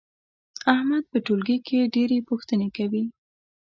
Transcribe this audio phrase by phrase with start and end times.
[0.73, 3.03] احمد په ټولګي کې ډېر پوښتنې کوي.